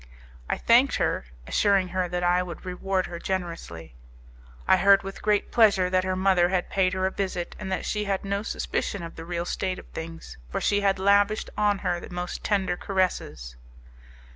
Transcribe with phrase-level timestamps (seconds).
[0.49, 3.93] I thanked her, assuring her that I would reward her generously.
[4.67, 7.85] I heard with great pleasure that her mother had paid her a visit, and that
[7.85, 11.77] she had no suspicion of the real state of things, for she had lavished on
[11.85, 13.55] her the most tender caresses.